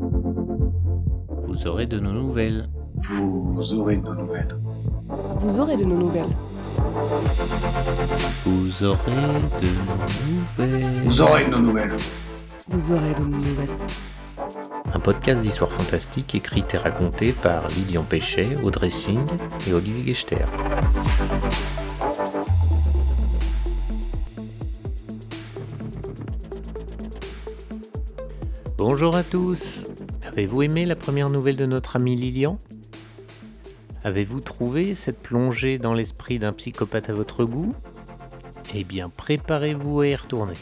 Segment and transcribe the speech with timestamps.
[0.00, 2.70] Vous aurez de nos nouvelles.
[2.96, 4.48] Vous aurez de nos nouvelles.
[5.40, 6.24] Vous aurez de nos nouvelles.
[8.46, 9.12] Vous aurez
[9.60, 9.98] de nos
[10.64, 11.02] nouvelles.
[11.04, 11.96] Vous aurez de nos nouvelles.
[12.68, 13.76] Vous aurez de nos nouvelles.
[14.94, 19.26] Un podcast d'histoire fantastique écrit et raconté par Lilian Péchet, Audrey Singh
[19.68, 20.46] et Olivier Gechter.
[28.78, 29.84] Bonjour à tous.
[30.40, 32.58] Avez-vous aimé la première nouvelle de notre ami Lilian?
[34.04, 37.74] Avez-vous trouvé cette plongée dans l'esprit d'un psychopathe à votre goût?
[38.74, 40.54] Eh bien, préparez-vous à y retourner.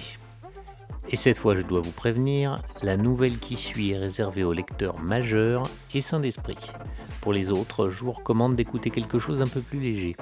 [1.10, 4.98] Et cette fois, je dois vous prévenir, la nouvelle qui suit est réservée aux lecteurs
[4.98, 6.58] majeurs et sains d'esprit.
[7.20, 10.16] Pour les autres, je vous recommande d'écouter quelque chose d'un peu plus léger.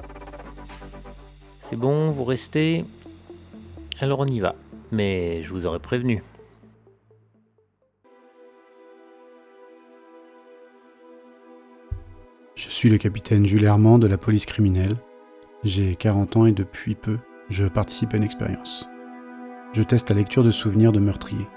[1.63, 2.85] C'est bon, vous restez?
[4.01, 4.55] Alors on y va.
[4.93, 6.23] Mais je vous aurais prévenu.
[12.77, 14.96] Suis le capitaine Jules Hermand de la police criminelle.
[15.65, 17.16] J'ai 40 ans et depuis peu,
[17.49, 18.87] je participe à une expérience.
[19.73, 21.49] Je teste la lecture de souvenirs de meurtriers.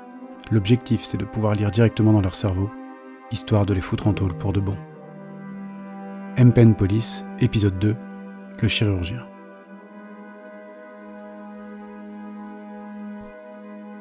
[0.50, 2.70] L'objectif, c'est de pouvoir lire directement dans leur cerveau,
[3.32, 4.78] histoire de les foutre en tôle pour de bon.
[6.38, 7.98] M-Pen Police, épisode 2,
[8.62, 9.28] le chirurgien.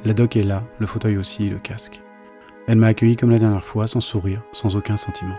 [0.04, 2.00] La doc est là, le fauteuil aussi le casque.
[2.68, 5.34] Elle m'a accueilli comme la dernière fois, sans sourire, sans aucun sentiment.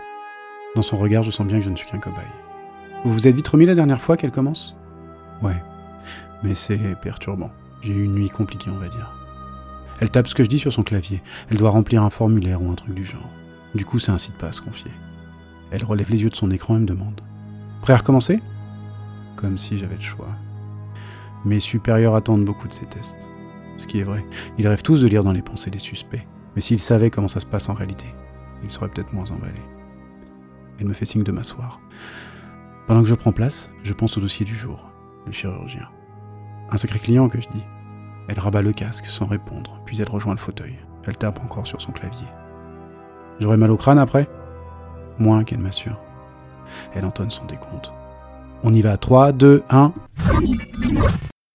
[0.76, 2.24] Dans son regard, je sens bien que je ne suis qu'un cobaye.
[3.04, 4.76] Vous vous êtes vite remis la dernière fois qu'elle commence?
[5.42, 5.60] Ouais,
[6.42, 7.50] mais c'est perturbant.
[7.82, 9.12] J'ai eu une nuit compliquée, on va dire.
[10.00, 11.22] Elle tape ce que je dis sur son clavier.
[11.50, 13.28] Elle doit remplir un formulaire ou un truc du genre.
[13.74, 14.90] Du coup, ça incite pas à se confier.
[15.72, 17.20] Elle relève les yeux de son écran et me demande
[17.82, 18.40] Prêt à recommencer?
[19.36, 20.28] Comme si j'avais le choix.
[21.44, 23.28] Mes supérieurs attendent beaucoup de ces tests.
[23.76, 24.24] Ce qui est vrai,
[24.58, 26.26] ils rêvent tous de lire dans les pensées des suspects.
[26.54, 28.06] Mais s'ils savaient comment ça se passe en réalité,
[28.62, 29.79] ils seraient peut-être moins emballés.
[30.80, 31.78] Elle me fait signe de m'asseoir.
[32.86, 34.90] Pendant que je prends place, je pense au dossier du jour,
[35.26, 35.88] le chirurgien.
[36.70, 37.64] Un sacré client que je dis.
[38.28, 40.78] Elle rabat le casque sans répondre, puis elle rejoint le fauteuil.
[41.06, 42.26] Elle tape encore sur son clavier.
[43.40, 44.28] J'aurai mal au crâne après?
[45.18, 46.00] Moins qu'elle m'assure.
[46.94, 47.92] Elle entonne son décompte.
[48.62, 49.92] On y va, 3, 2, 1.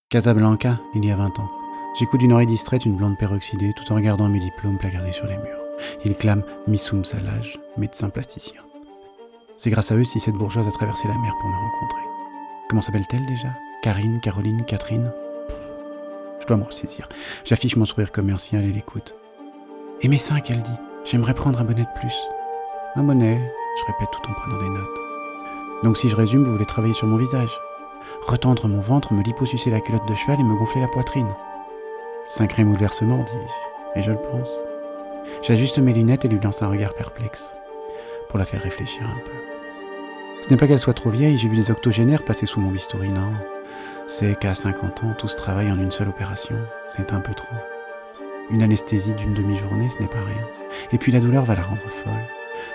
[0.09, 1.50] Casablanca, il y a 20 ans.
[1.97, 5.38] J'écoute d'une oreille distraite une blonde peroxydée tout en regardant mes diplômes placardés sur les
[5.38, 5.63] murs.
[6.03, 8.65] Il clame Missoum Salage, médecin plasticien.
[9.58, 12.02] C'est grâce à eux si cette bourgeoise a traversé la mer pour me rencontrer.
[12.70, 13.50] Comment s'appelle-t-elle déjà?
[13.82, 15.12] Karine, Caroline, Catherine?
[16.42, 17.08] Je dois me ressaisir.
[17.46, 19.16] J'affiche mon sourire commercial et l'écoute.
[20.02, 20.72] Et mes seins, qu'elle dit
[21.06, 22.16] J'aimerais prendre un bonnet de plus.
[22.96, 23.40] Un bonnet,
[23.80, 25.00] je répète tout en prenant des notes.
[25.84, 27.52] Donc si je résume, vous voulez travailler sur mon visage
[28.28, 31.34] Retendre mon ventre, me liposucer la culotte de cheval et me gonfler la poitrine
[32.26, 34.52] Sacré bouleversement, dis-je, et je le pense.
[35.44, 37.56] J'ajuste mes lunettes et lui lance un regard perplexe,
[38.35, 39.31] pour la faire réfléchir un peu.
[40.41, 43.07] Ce n'est pas qu'elle soit trop vieille, j'ai vu des octogénaires passer sous mon bistouri,
[43.07, 43.31] non.
[44.07, 46.57] C'est qu'à 50 ans, tout ce travail en une seule opération,
[46.90, 47.56] c'est un peu trop.
[48.50, 50.45] Une anesthésie d'une demi-journée, ce n'est pas rien.
[50.91, 52.12] Et puis la douleur va la rendre folle.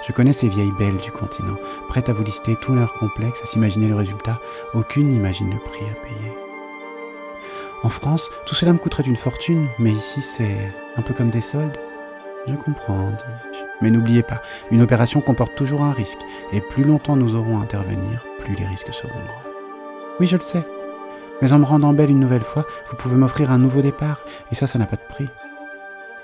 [0.08, 1.58] Je connais ces vieilles belles du continent,
[1.90, 4.40] prêtes à vous lister tous leurs complexes, à s'imaginer le résultat.
[4.72, 6.32] Aucune n'imagine le prix à payer.
[7.82, 11.42] En France, tout cela me coûterait une fortune, mais ici c'est un peu comme des
[11.42, 11.76] soldes.
[12.46, 13.58] Je comprends, dis-je.
[13.80, 16.20] Mais n'oubliez pas, une opération comporte toujours un risque,
[16.52, 19.50] et plus longtemps nous aurons à intervenir, plus les risques seront grands.
[20.18, 20.64] Oui, je le sais.
[21.42, 24.54] Mais en me rendant belle une nouvelle fois, vous pouvez m'offrir un nouveau départ, et
[24.54, 25.28] ça, ça n'a pas de prix.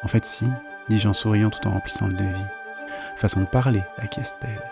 [0.03, 0.47] En fait, si,
[0.89, 2.47] dis-je en souriant tout en remplissant le devis.
[3.17, 4.63] Façon de parler, acquiesce-t-elle.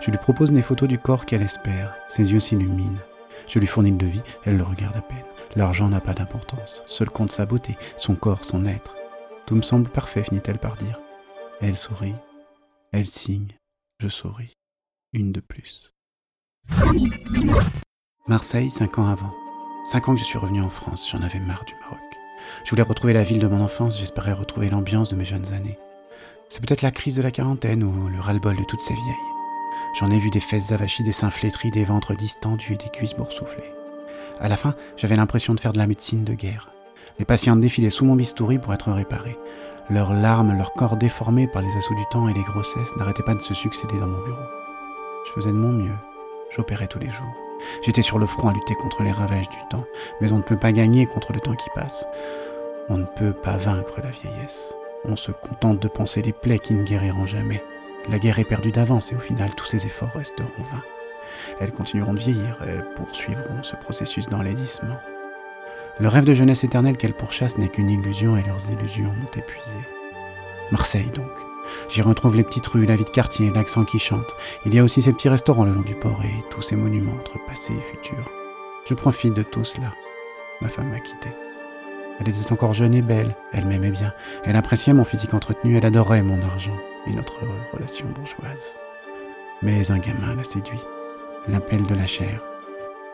[0.00, 1.94] Je lui propose des photos du corps qu'elle espère.
[2.08, 2.98] Ses yeux s'illuminent.
[3.46, 5.18] Je lui fournis le devis, elle le regarde à peine.
[5.54, 6.82] L'argent n'a pas d'importance.
[6.86, 8.94] Seul compte sa beauté, son corps, son être.
[9.46, 11.00] Tout me semble parfait, finit-elle par dire.
[11.60, 12.14] Elle sourit.
[12.92, 13.56] Elle signe.
[14.00, 14.52] Je souris.
[15.12, 15.92] Une de plus.
[18.26, 19.32] Marseille, cinq ans avant.
[19.84, 22.00] Cinq ans que je suis revenu en France, j'en avais marre du Maroc.
[22.64, 25.78] Je voulais retrouver la ville de mon enfance, j'espérais retrouver l'ambiance de mes jeunes années.
[26.48, 29.14] C'est peut-être la crise de la quarantaine ou le ras-le-bol de toutes ces vieilles.
[29.98, 33.14] J'en ai vu des fesses avachis, des seins flétris, des ventres distendus et des cuisses
[33.14, 33.72] boursouflées.
[34.40, 36.72] À la fin, j'avais l'impression de faire de la médecine de guerre.
[37.18, 39.38] Les patients défilaient sous mon bistouri pour être réparés.
[39.88, 43.34] Leurs larmes, leur corps déformés par les assauts du temps et les grossesses n'arrêtaient pas
[43.34, 44.42] de se succéder dans mon bureau.
[45.26, 45.94] Je faisais de mon mieux.
[46.54, 47.34] J'opérais tous les jours.
[47.82, 49.84] J'étais sur le front à lutter contre les ravages du temps,
[50.20, 52.06] mais on ne peut pas gagner contre le temps qui passe.
[52.88, 54.74] On ne peut pas vaincre la vieillesse.
[55.04, 57.62] On se contente de penser les plaies qui ne guériront jamais.
[58.10, 60.82] La guerre est perdue d'avance et au final tous ces efforts resteront vains.
[61.60, 64.96] Elles continueront de vieillir, elles poursuivront ce processus d'enlaidissement.
[65.98, 69.78] Le rêve de jeunesse éternelle qu'elles pourchassent n'est qu'une illusion et leurs illusions m'ont épuisé.
[70.70, 71.30] Marseille donc.
[71.90, 74.36] J'y retrouve les petites rues, la vie de quartier, l'accent qui chante.
[74.66, 77.14] Il y a aussi ces petits restaurants le long du port et tous ces monuments
[77.18, 78.18] entre passé et futur.
[78.86, 79.92] Je profite de tout cela.
[80.60, 81.30] Ma femme m'a quitté.
[82.20, 84.12] Elle était encore jeune et belle, elle m'aimait bien,
[84.44, 86.76] elle appréciait mon physique entretenu, elle adorait mon argent
[87.06, 87.40] et notre
[87.72, 88.76] relation bourgeoise.
[89.62, 90.80] Mais un gamin l'a séduit,
[91.48, 92.42] l'appel de la chair.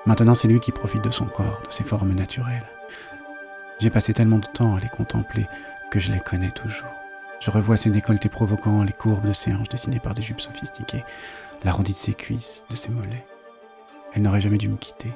[0.05, 2.67] Maintenant c'est lui qui profite de son corps, de ses formes naturelles.
[3.79, 5.47] J'ai passé tellement de temps à les contempler
[5.91, 6.89] que je les connais toujours.
[7.41, 11.05] Je revois ses décolletés provocants, les courbes de ses hanches dessinées par des jupes sophistiquées,
[11.65, 13.27] l'arrondi de ses cuisses, de ses mollets.
[14.15, 15.13] Elle n'aurait jamais dû me quitter.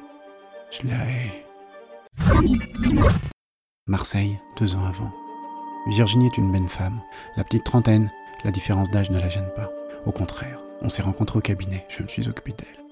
[0.70, 1.46] Je la hais.
[3.86, 5.12] Marseille, deux ans avant.
[5.88, 7.00] Virginie est une belle femme.
[7.36, 8.10] La petite trentaine,
[8.44, 9.70] la différence d'âge ne la gêne pas.
[10.04, 12.84] Au contraire, on s'est rencontrés au cabinet, je me suis occupé d'elle.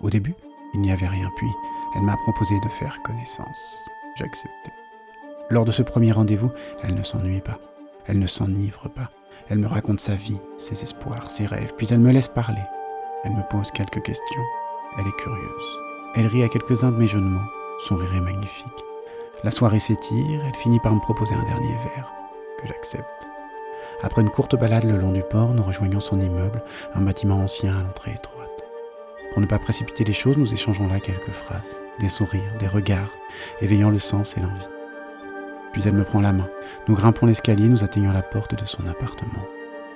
[0.00, 0.34] Au début,
[0.76, 1.48] il n'y avait rien, puis
[1.94, 3.88] elle m'a proposé de faire connaissance.
[4.14, 4.70] J'ai accepté.
[5.48, 6.50] Lors de ce premier rendez-vous,
[6.82, 7.58] elle ne s'ennuie pas.
[8.06, 9.10] Elle ne s'enivre pas.
[9.48, 12.60] Elle me raconte sa vie, ses espoirs, ses rêves, puis elle me laisse parler.
[13.24, 14.42] Elle me pose quelques questions.
[14.98, 15.78] Elle est curieuse.
[16.14, 17.50] Elle rit à quelques-uns de mes jeux de mots.
[17.88, 18.84] Son rire est magnifique.
[19.42, 22.12] La soirée s'étire, elle finit par me proposer un dernier verre,
[22.60, 23.26] que j'accepte.
[24.02, 26.62] Après une courte balade le long du port, nous rejoignons son immeuble,
[26.94, 28.35] un bâtiment ancien à l'entrée étroite.
[29.36, 33.10] Pour ne pas précipiter les choses, nous échangeons là quelques phrases, des sourires, des regards,
[33.60, 34.66] éveillant le sens et l'envie.
[35.74, 36.48] Puis elle me prend la main.
[36.88, 39.46] Nous grimpons l'escalier, nous atteignons la porte de son appartement,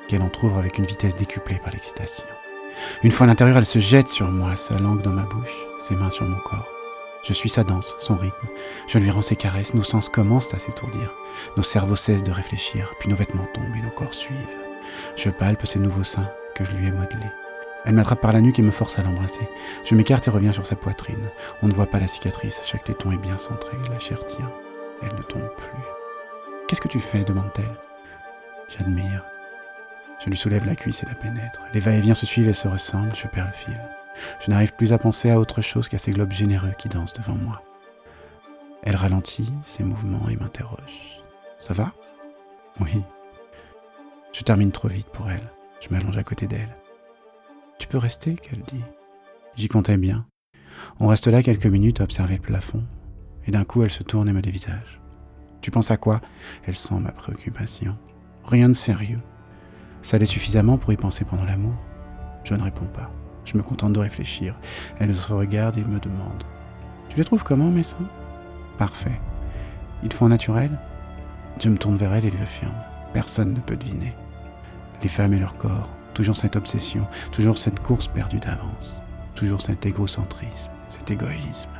[0.08, 2.26] qu'elle entr'ouvre avec une vitesse décuplée par l'excitation.
[3.02, 5.96] Une fois à l'intérieur, elle se jette sur moi, sa langue dans ma bouche, ses
[5.96, 6.68] mains sur mon corps.
[7.26, 8.48] Je suis sa danse, son rythme.
[8.88, 11.14] Je lui rends ses caresses, nos sens commencent à s'étourdir.
[11.56, 14.36] Nos cerveaux cessent de réfléchir, puis nos vêtements tombent et nos corps suivent.
[15.16, 17.32] Je palpe ses nouveaux seins que je lui ai modelés.
[17.84, 19.48] Elle m'attrape par la nuque et me force à l'embrasser.
[19.84, 21.30] Je m'écarte et reviens sur sa poitrine.
[21.62, 24.50] On ne voit pas la cicatrice, chaque téton est bien centré, la chair tient.
[25.02, 25.82] Elle ne tombe plus.
[26.68, 27.24] Qu'est-ce que tu fais?
[27.24, 27.76] demande-t-elle.
[28.68, 29.24] J'admire.
[30.22, 31.60] Je lui soulève la cuisse et la pénètre.
[31.72, 33.80] Les va-et-vient se suivent et se ressemblent, je perds le fil.
[34.40, 37.34] Je n'arrive plus à penser à autre chose qu'à ces globes généreux qui dansent devant
[37.34, 37.62] moi.
[38.82, 41.22] Elle ralentit ses mouvements et m'interroge.
[41.58, 41.92] Ça va?
[42.80, 43.02] Oui.
[44.32, 45.50] Je termine trop vite pour elle.
[45.80, 46.76] Je m'allonge à côté d'elle.
[47.80, 48.84] Tu peux rester qu'elle dit.
[49.56, 50.26] J'y comptais bien.
[51.00, 52.84] On reste là quelques minutes à observer le plafond,
[53.46, 55.00] et d'un coup elle se tourne et me dévisage.
[55.62, 56.20] Tu penses à quoi?
[56.66, 57.96] Elle sent ma préoccupation.
[58.44, 59.20] Rien de sérieux.
[60.02, 61.74] Ça allait suffisamment pour y penser pendant l'amour?
[62.44, 63.10] Je ne réponds pas.
[63.46, 64.58] Je me contente de réfléchir.
[64.98, 66.44] Elle se regarde et me demande
[67.08, 68.10] Tu les trouves comment, mes seins?
[68.76, 69.18] Parfait.
[70.02, 70.70] Ils font naturel?
[71.58, 72.76] Je me tourne vers elle et lui affirme
[73.14, 74.14] Personne ne peut deviner.
[75.02, 75.90] Les femmes et leur corps,
[76.20, 79.00] toujours cette obsession, toujours cette course perdue d'avance,
[79.34, 81.70] toujours cet égocentrisme, cet égoïsme.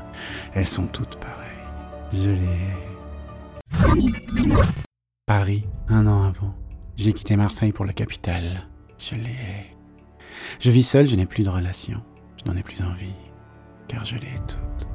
[0.55, 1.47] Elles sont toutes pareilles.
[2.11, 2.79] Je les hais.
[5.27, 6.55] Paris, un an avant.
[6.97, 8.67] J'ai quitté Marseille pour la capitale.
[8.97, 9.77] Je les hais.
[10.59, 12.01] Je vis seul, je n'ai plus de relations.
[12.43, 13.13] Je n'en ai plus envie,
[13.89, 14.89] car je les ai toutes.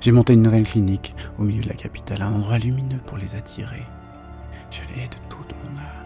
[0.00, 3.36] J'ai monté une nouvelle clinique au milieu de la capitale, un endroit lumineux pour les
[3.36, 3.84] attirer.
[4.72, 6.03] Je les hais de toute mon âme.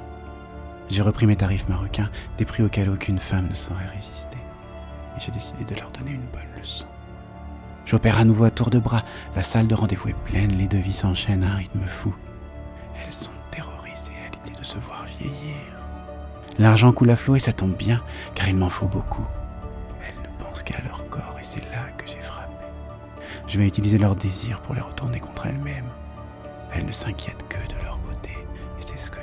[0.88, 4.38] J'ai repris mes tarifs marocains, des prix auxquels aucune femme ne saurait résister.
[5.16, 6.86] Et j'ai décidé de leur donner une bonne leçon.
[7.84, 9.04] J'opère à nouveau à tour de bras.
[9.36, 12.14] La salle de rendez-vous est pleine, les devis s'enchaînent à un rythme fou.
[12.96, 15.56] Elles sont terrorisées à l'idée de se voir vieillir.
[16.58, 18.02] L'argent coule à flot et ça tombe bien,
[18.34, 19.26] car il m'en faut beaucoup.
[20.02, 22.52] Elles ne pensent qu'à leur corps et c'est là que j'ai frappé.
[23.46, 25.88] Je vais utiliser leur désir pour les retourner contre elles-mêmes.
[26.72, 28.32] Elles ne s'inquiètent que de leur beauté
[28.78, 29.17] et c'est ce que.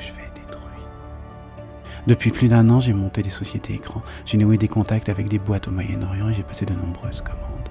[2.08, 5.40] Depuis plus d'un an, j'ai monté des sociétés écrans, j'ai noué des contacts avec des
[5.40, 7.70] boîtes au Moyen-Orient et j'ai passé de nombreuses commandes.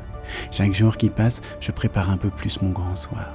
[0.51, 3.29] Chaque jour qui passe, je prépare un peu plus mon grand soir.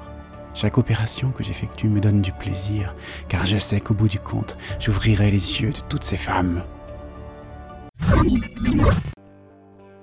[0.53, 2.93] Chaque opération que j'effectue me donne du plaisir,
[3.29, 6.63] car je sais qu'au bout du compte, j'ouvrirai les yeux de toutes ces femmes.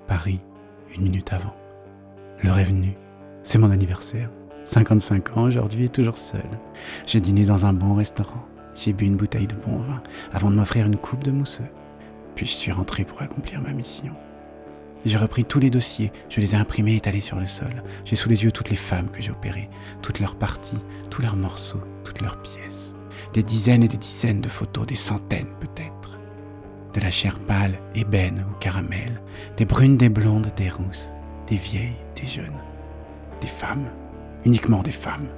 [0.07, 0.41] Paris,
[0.95, 1.55] une minute avant.
[2.43, 2.97] L'heure est venue.
[3.43, 4.31] C'est mon anniversaire.
[4.65, 6.49] 55 ans aujourd'hui et toujours seul.
[7.07, 8.47] J'ai dîné dans un bon restaurant.
[8.77, 10.03] J'ai bu une bouteille de bon vin
[10.33, 11.65] avant de m'offrir une coupe de mousseux.
[12.35, 14.13] Puis je suis rentré pour accomplir ma mission.
[15.07, 17.83] J'ai repris tous les dossiers, je les ai imprimés et étalés sur le sol.
[18.05, 19.71] J'ai sous les yeux toutes les femmes que j'ai opérées,
[20.03, 20.79] toutes leurs parties,
[21.11, 22.95] tous leurs morceaux, toutes leurs pièces.
[23.33, 26.19] Des dizaines et des dizaines de photos, des centaines peut-être.
[26.93, 29.23] De la chair pâle, ébène au caramel,
[29.57, 31.13] des brunes, des blondes, des rousses,
[31.47, 32.59] des vieilles, des jeunes,
[33.41, 33.87] des femmes,
[34.45, 35.29] uniquement des femmes,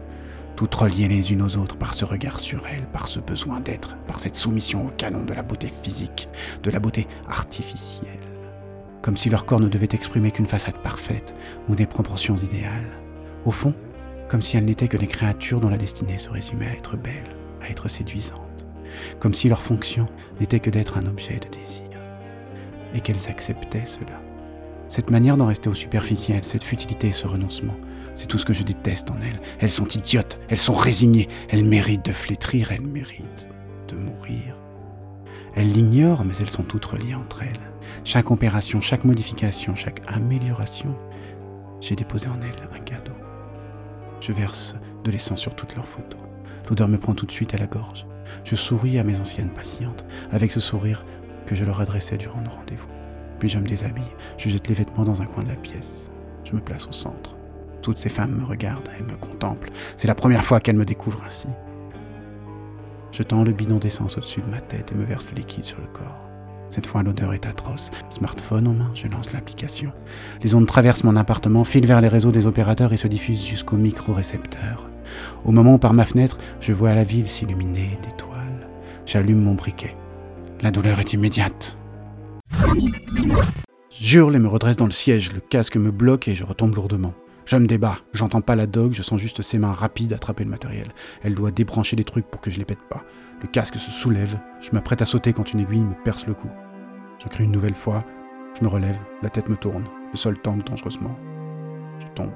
[0.58, 3.96] toutes reliées les unes aux autres par ce regard sur elles, par ce besoin d'être,
[4.08, 6.28] par cette soumission au canon de la beauté physique,
[6.64, 8.18] de la beauté artificielle
[9.00, 11.32] comme si leur corps ne devait exprimer qu'une façade parfaite
[11.68, 12.90] ou des proportions idéales.
[13.44, 13.72] Au fond,
[14.28, 17.36] comme si elles n'étaient que des créatures dont la destinée se résumait à être belles,
[17.62, 18.66] à être séduisantes,
[19.20, 20.08] comme si leur fonction
[20.40, 21.84] n'était que d'être un objet de désir,
[22.92, 24.20] et qu'elles acceptaient cela.
[24.88, 27.76] Cette manière d'en rester au superficiel, cette futilité ce renoncement,
[28.14, 29.40] c'est tout ce que je déteste en elles.
[29.60, 33.48] Elles sont idiotes, elles sont résignées, elles méritent de flétrir, elles méritent
[33.88, 34.56] de mourir.
[35.54, 37.72] Elles l'ignorent, mais elles sont toutes reliées entre elles.
[38.04, 40.94] Chaque opération, chaque modification, chaque amélioration,
[41.80, 43.12] j'ai déposé en elles un cadeau.
[44.20, 46.20] Je verse de l'essence sur toutes leurs photos.
[46.68, 48.06] L'odeur me prend tout de suite à la gorge.
[48.44, 51.04] Je souris à mes anciennes patientes, avec ce sourire
[51.46, 52.88] que je leur adressais durant nos rendez-vous.
[53.38, 54.04] Puis je me déshabille,
[54.36, 56.10] je jette les vêtements dans un coin de la pièce.
[56.44, 57.37] Je me place au centre.
[57.82, 59.70] Toutes ces femmes me regardent, elles me contemplent.
[59.96, 61.48] C'est la première fois qu'elles me découvrent ainsi.
[63.12, 65.80] Je tends le bidon d'essence au-dessus de ma tête et me verse le liquide sur
[65.80, 66.28] le corps.
[66.68, 67.90] Cette fois, l'odeur est atroce.
[68.10, 69.90] Smartphone en main, je lance l'application.
[70.42, 73.76] Les ondes traversent mon appartement, filent vers les réseaux des opérateurs et se diffusent jusqu'au
[73.76, 74.88] micro-récepteur.
[75.44, 78.68] Au moment où, par ma fenêtre, je vois la ville s'illuminer d'étoiles,
[79.06, 79.96] j'allume mon briquet.
[80.60, 81.78] La douleur est immédiate.
[83.90, 87.14] J'hurle et me redresse dans le siège, le casque me bloque et je retombe lourdement.
[87.48, 90.50] Je me débat, j'entends pas la dog, je sens juste ses mains rapides attraper le
[90.50, 90.88] matériel.
[91.22, 93.02] Elle doit débrancher des trucs pour que je les pète pas.
[93.40, 96.50] Le casque se soulève, je m'apprête à sauter quand une aiguille me perce le cou.
[97.18, 98.04] Je crie une nouvelle fois,
[98.54, 101.18] je me relève, la tête me tourne, le sol tangue dangereusement.
[101.98, 102.32] Je tombe.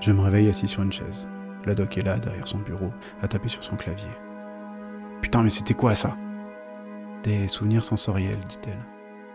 [0.00, 1.28] Je me réveille assis sur une chaise.
[1.66, 2.90] La doc est là, derrière son bureau,
[3.22, 4.10] à taper sur son clavier.
[5.22, 6.16] Putain, mais c'était quoi ça?
[7.22, 8.84] Des souvenirs sensoriels, dit-elle.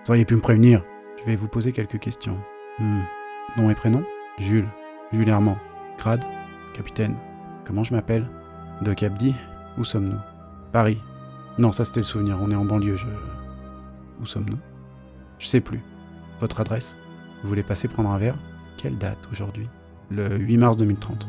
[0.03, 0.83] Vous auriez pu me prévenir.
[1.17, 2.37] Je vais vous poser quelques questions.
[2.77, 3.03] Hmm.
[3.57, 4.03] Nom et prénom
[4.38, 4.67] Jules.
[5.12, 5.57] Jules Herman.
[5.98, 6.24] Grade
[6.74, 7.15] Capitaine.
[7.65, 8.25] Comment je m'appelle
[8.81, 9.36] Doc Abdi
[9.77, 10.19] Où sommes-nous
[10.71, 10.98] Paris.
[11.60, 13.07] Non, ça c'était le souvenir, on est en banlieue, je...
[14.21, 14.57] Où sommes-nous
[15.38, 15.81] Je sais plus.
[16.39, 16.98] Votre adresse
[17.43, 18.38] Vous voulez passer prendre un verre
[18.77, 19.67] Quelle date aujourd'hui
[20.10, 21.27] Le 8 mars 2030.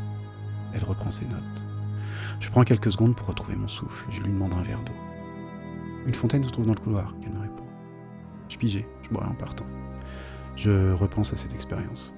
[0.73, 1.63] Elle reprend ses notes.
[2.39, 4.05] Je prends quelques secondes pour retrouver mon souffle.
[4.09, 4.93] Je lui demande un verre d'eau.
[6.07, 7.65] Une fontaine se trouve dans le couloir, qu'elle me répond.
[8.47, 9.65] Je pigeais, je boirai en partant.
[10.55, 12.13] Je repense à cette expérience.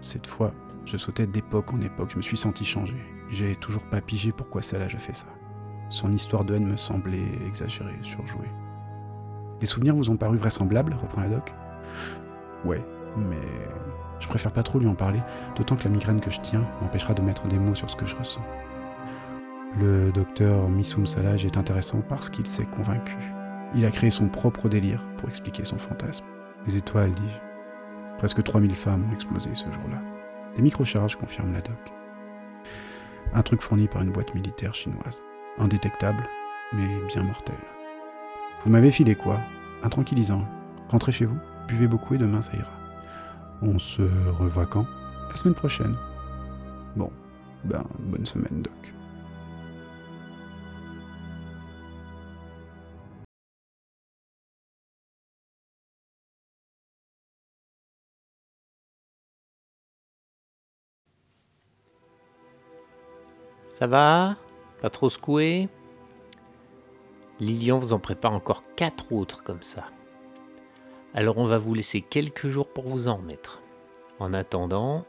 [0.00, 0.52] Cette fois,
[0.84, 2.98] je sautais d'époque en époque, je me suis senti changer.
[3.30, 5.26] J'ai toujours pas pigé pourquoi Salage a fait ça.
[5.88, 8.50] Son histoire de haine me semblait exagérée, surjouée.
[9.60, 11.54] Les souvenirs vous ont paru vraisemblables reprend la doc.
[12.64, 12.82] Ouais,
[13.16, 13.36] mais
[14.20, 15.20] je préfère pas trop lui en parler,
[15.56, 18.06] d'autant que la migraine que je tiens m'empêchera de mettre des mots sur ce que
[18.06, 18.44] je ressens.
[19.78, 23.16] Le docteur Missoum Salage est intéressant parce qu'il s'est convaincu.
[23.74, 26.24] Il a créé son propre délire pour expliquer son fantasme.
[26.66, 27.47] Les étoiles, dis-je.
[28.18, 30.02] Presque 3000 femmes ont explosé ce jour-là.
[30.56, 31.78] Des microcharges confirment la doc.
[33.32, 35.22] Un truc fourni par une boîte militaire chinoise.
[35.58, 36.24] Indétectable,
[36.72, 37.54] mais bien mortel.
[38.60, 39.38] Vous m'avez filé quoi?
[39.84, 40.44] Un tranquillisant.
[40.88, 42.72] Rentrez chez vous, buvez beaucoup et demain ça ira.
[43.62, 44.86] On se revoit quand?
[45.30, 45.94] La semaine prochaine.
[46.96, 47.12] Bon,
[47.64, 48.94] ben, bonne semaine, Doc.
[63.78, 64.34] Ça va?
[64.82, 65.68] Pas trop secoué?
[67.38, 69.84] Lilian vous en prépare encore quatre autres comme ça.
[71.14, 73.62] Alors on va vous laisser quelques jours pour vous en remettre.
[74.18, 75.04] En attendant,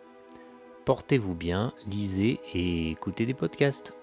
[0.86, 3.96] portez-vous bien, lisez et écoutez des podcasts.